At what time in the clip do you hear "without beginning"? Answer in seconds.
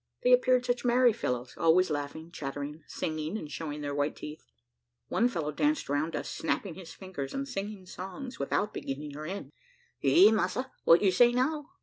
8.39-9.15